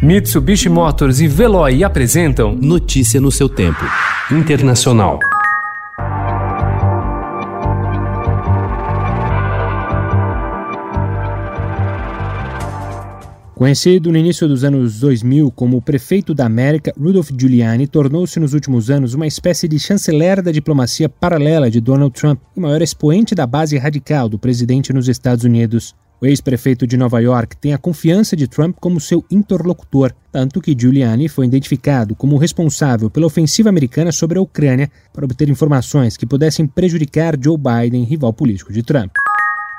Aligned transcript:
Mitsubishi 0.00 0.68
Motors 0.68 1.18
e 1.20 1.26
Veloy 1.26 1.82
apresentam 1.82 2.54
Notícia 2.54 3.20
no 3.20 3.32
seu 3.32 3.48
tempo. 3.48 3.80
Internacional. 4.30 5.18
Conhecido 13.56 14.12
no 14.12 14.18
início 14.18 14.46
dos 14.46 14.62
anos 14.62 15.00
2000 15.00 15.50
como 15.50 15.76
o 15.76 15.82
prefeito 15.82 16.32
da 16.32 16.46
América, 16.46 16.92
Rudolph 16.96 17.30
Giuliani 17.36 17.88
tornou-se 17.88 18.38
nos 18.38 18.54
últimos 18.54 18.90
anos 18.90 19.14
uma 19.14 19.26
espécie 19.26 19.66
de 19.66 19.80
chanceler 19.80 20.40
da 20.40 20.52
diplomacia 20.52 21.08
paralela 21.08 21.68
de 21.68 21.80
Donald 21.80 22.12
Trump 22.12 22.38
e 22.56 22.60
maior 22.60 22.80
expoente 22.82 23.34
da 23.34 23.48
base 23.48 23.76
radical 23.76 24.28
do 24.28 24.38
presidente 24.38 24.92
nos 24.92 25.08
Estados 25.08 25.42
Unidos. 25.42 25.92
O 26.20 26.26
ex-prefeito 26.26 26.86
de 26.86 26.96
Nova 26.96 27.20
York 27.20 27.56
tem 27.56 27.72
a 27.72 27.78
confiança 27.78 28.34
de 28.34 28.48
Trump 28.48 28.76
como 28.80 29.00
seu 29.00 29.24
interlocutor, 29.30 30.12
tanto 30.32 30.60
que 30.60 30.76
Giuliani 30.76 31.28
foi 31.28 31.46
identificado 31.46 32.16
como 32.16 32.36
responsável 32.36 33.08
pela 33.08 33.26
ofensiva 33.26 33.68
americana 33.68 34.10
sobre 34.10 34.38
a 34.38 34.42
Ucrânia 34.42 34.90
para 35.12 35.24
obter 35.24 35.48
informações 35.48 36.16
que 36.16 36.26
pudessem 36.26 36.66
prejudicar 36.66 37.36
Joe 37.40 37.56
Biden, 37.56 38.02
rival 38.02 38.32
político 38.32 38.72
de 38.72 38.82
Trump. 38.82 39.12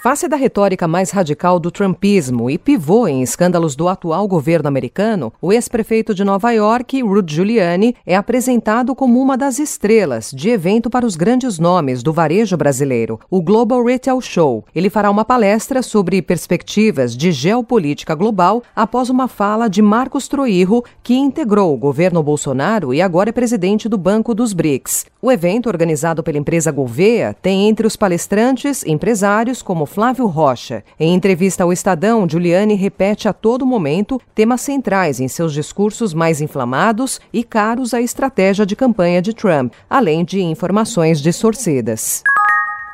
Face 0.00 0.26
da 0.26 0.34
retórica 0.34 0.88
mais 0.88 1.10
radical 1.10 1.60
do 1.60 1.70
trumpismo 1.70 2.50
e 2.50 2.58
pivô 2.58 3.06
em 3.06 3.22
escândalos 3.22 3.76
do 3.76 3.86
atual 3.86 4.26
governo 4.26 4.66
americano, 4.66 5.32
o 5.40 5.52
ex-prefeito 5.52 6.12
de 6.12 6.24
Nova 6.24 6.50
York, 6.50 7.00
Rudy 7.00 7.36
Giuliani, 7.36 7.94
é 8.04 8.16
apresentado 8.16 8.96
como 8.96 9.20
uma 9.20 9.36
das 9.36 9.60
estrelas 9.60 10.32
de 10.32 10.50
evento 10.50 10.90
para 10.90 11.06
os 11.06 11.14
grandes 11.14 11.56
nomes 11.60 12.02
do 12.02 12.12
varejo 12.12 12.56
brasileiro, 12.56 13.20
o 13.30 13.40
Global 13.40 13.84
Retail 13.84 14.20
Show. 14.20 14.64
Ele 14.74 14.90
fará 14.90 15.08
uma 15.08 15.24
palestra 15.24 15.82
sobre 15.82 16.20
perspectivas 16.20 17.16
de 17.16 17.30
geopolítica 17.30 18.16
global 18.16 18.60
após 18.74 19.08
uma 19.08 19.28
fala 19.28 19.68
de 19.68 19.82
Marcos 19.82 20.26
Troirro, 20.26 20.84
que 21.00 21.14
integrou 21.14 21.72
o 21.72 21.78
governo 21.78 22.24
Bolsonaro 22.24 22.92
e 22.92 23.00
agora 23.00 23.28
é 23.28 23.32
presidente 23.32 23.88
do 23.88 23.96
Banco 23.96 24.34
dos 24.34 24.52
BRICS. 24.52 25.06
O 25.20 25.30
evento, 25.30 25.68
organizado 25.68 26.24
pela 26.24 26.38
empresa 26.38 26.72
Gouveia, 26.72 27.36
tem 27.40 27.68
entre 27.68 27.86
os 27.86 27.94
palestrantes 27.94 28.84
empresários 28.84 29.62
como 29.82 29.86
Flávio 29.86 30.26
Rocha. 30.26 30.84
Em 30.98 31.12
entrevista 31.12 31.64
ao 31.64 31.72
Estadão, 31.72 32.28
Giuliani 32.28 32.74
repete 32.74 33.26
a 33.26 33.32
todo 33.32 33.66
momento 33.66 34.20
temas 34.34 34.60
centrais 34.60 35.18
em 35.18 35.26
seus 35.26 35.52
discursos 35.52 36.14
mais 36.14 36.40
inflamados 36.40 37.20
e 37.32 37.42
caros 37.42 37.92
à 37.92 38.00
estratégia 38.00 38.64
de 38.64 38.76
campanha 38.76 39.20
de 39.20 39.32
Trump, 39.32 39.72
além 39.90 40.24
de 40.24 40.40
informações 40.40 41.20
distorcidas. 41.20 42.22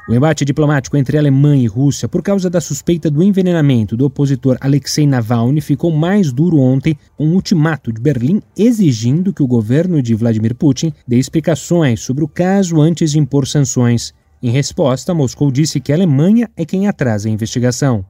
O 0.08 0.14
embate 0.14 0.42
diplomático 0.42 0.96
entre 0.96 1.18
Alemanha 1.18 1.62
e 1.62 1.66
Rússia 1.66 2.08
por 2.08 2.22
causa 2.22 2.48
da 2.48 2.62
suspeita 2.62 3.10
do 3.10 3.22
envenenamento 3.22 3.94
do 3.94 4.06
opositor 4.06 4.56
Alexei 4.58 5.06
Navalny 5.06 5.60
ficou 5.60 5.90
mais 5.90 6.32
duro 6.32 6.56
ontem, 6.58 6.96
com 7.18 7.26
um 7.26 7.34
ultimato 7.34 7.92
de 7.92 8.00
Berlim 8.00 8.40
exigindo 8.56 9.34
que 9.34 9.42
o 9.42 9.46
governo 9.46 10.00
de 10.00 10.14
Vladimir 10.14 10.54
Putin 10.54 10.94
dê 11.06 11.18
explicações 11.18 12.00
sobre 12.00 12.24
o 12.24 12.28
caso 12.28 12.80
antes 12.80 13.12
de 13.12 13.18
impor 13.18 13.46
sanções. 13.46 14.14
Em 14.40 14.50
resposta, 14.50 15.12
Moscou 15.12 15.50
disse 15.50 15.80
que 15.80 15.90
a 15.90 15.96
Alemanha 15.96 16.48
é 16.56 16.64
quem 16.64 16.86
atrasa 16.86 17.28
a 17.28 17.32
investigação. 17.32 18.04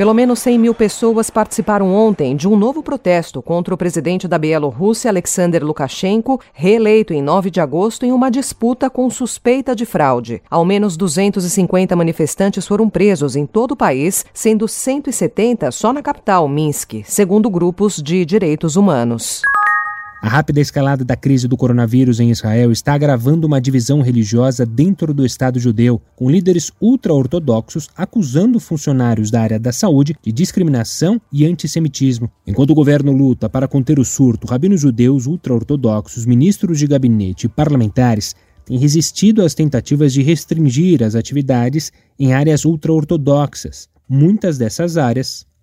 Pelo 0.00 0.14
menos 0.14 0.38
100 0.38 0.58
mil 0.58 0.74
pessoas 0.74 1.28
participaram 1.28 1.94
ontem 1.94 2.34
de 2.34 2.48
um 2.48 2.56
novo 2.56 2.82
protesto 2.82 3.42
contra 3.42 3.74
o 3.74 3.76
presidente 3.76 4.26
da 4.26 4.38
Bielorrússia, 4.38 5.10
Alexander 5.10 5.62
Lukashenko, 5.62 6.40
reeleito 6.54 7.12
em 7.12 7.20
9 7.20 7.50
de 7.50 7.60
agosto 7.60 8.06
em 8.06 8.10
uma 8.10 8.30
disputa 8.30 8.88
com 8.88 9.10
suspeita 9.10 9.76
de 9.76 9.84
fraude. 9.84 10.40
Ao 10.48 10.64
menos 10.64 10.96
250 10.96 11.94
manifestantes 11.94 12.66
foram 12.66 12.88
presos 12.88 13.36
em 13.36 13.44
todo 13.44 13.72
o 13.72 13.76
país, 13.76 14.24
sendo 14.32 14.66
170 14.66 15.70
só 15.70 15.92
na 15.92 16.00
capital, 16.02 16.48
Minsk, 16.48 17.02
segundo 17.04 17.50
grupos 17.50 17.96
de 17.96 18.24
direitos 18.24 18.76
humanos. 18.76 19.42
A 20.22 20.28
rápida 20.28 20.60
escalada 20.60 21.02
da 21.02 21.16
crise 21.16 21.48
do 21.48 21.56
coronavírus 21.56 22.20
em 22.20 22.30
Israel 22.30 22.70
está 22.70 22.92
agravando 22.92 23.46
uma 23.46 23.58
divisão 23.58 24.02
religiosa 24.02 24.66
dentro 24.66 25.14
do 25.14 25.24
Estado 25.24 25.58
judeu, 25.58 25.98
com 26.14 26.28
líderes 26.28 26.70
ultra-ortodoxos 26.78 27.88
acusando 27.96 28.60
funcionários 28.60 29.30
da 29.30 29.40
área 29.40 29.58
da 29.58 29.72
saúde 29.72 30.14
de 30.22 30.30
discriminação 30.30 31.18
e 31.32 31.46
antissemitismo. 31.46 32.30
Enquanto 32.46 32.68
o 32.68 32.74
governo 32.74 33.12
luta 33.12 33.48
para 33.48 33.66
conter 33.66 33.98
o 33.98 34.04
surto, 34.04 34.46
rabinos 34.46 34.82
judeus 34.82 35.24
ultra-ortodoxos, 35.24 36.26
ministros 36.26 36.78
de 36.78 36.86
gabinete 36.86 37.46
e 37.46 37.48
parlamentares 37.48 38.36
têm 38.66 38.76
resistido 38.76 39.42
às 39.42 39.54
tentativas 39.54 40.12
de 40.12 40.20
restringir 40.20 41.02
as 41.02 41.14
atividades 41.14 41.90
em 42.18 42.34
áreas 42.34 42.66
ultra-ortodoxas. 42.66 43.88
Muitas 44.06 44.58
dessas 44.58 44.98
áreas 44.98 45.46